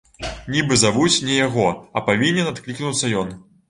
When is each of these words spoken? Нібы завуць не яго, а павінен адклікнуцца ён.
Нібы 0.53 0.77
завуць 0.85 1.21
не 1.29 1.37
яго, 1.47 1.69
а 1.97 2.07
павінен 2.11 2.53
адклікнуцца 2.57 3.17
ён. 3.25 3.37